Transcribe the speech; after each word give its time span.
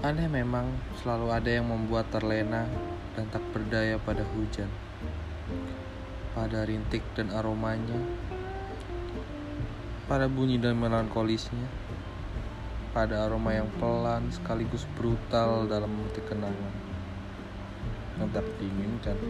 Aneh 0.00 0.32
memang 0.32 0.64
selalu 0.96 1.28
ada 1.28 1.50
yang 1.52 1.68
membuat 1.68 2.08
terlena 2.08 2.64
dan 3.12 3.28
tak 3.28 3.44
berdaya 3.52 4.00
pada 4.00 4.24
hujan. 4.32 4.72
Pada 6.32 6.64
rintik 6.64 7.04
dan 7.12 7.28
aromanya. 7.28 8.00
Pada 10.08 10.24
bunyi 10.24 10.56
dan 10.56 10.80
melankolisnya. 10.80 11.68
Pada 12.96 13.28
aroma 13.28 13.52
yang 13.52 13.68
pelan 13.76 14.32
sekaligus 14.32 14.88
brutal 14.96 15.68
dalam 15.68 15.92
memetik 15.92 16.24
kenangan. 16.32 16.72
Yang 18.16 18.40
tak 18.40 18.46
diinginkan. 18.56 19.20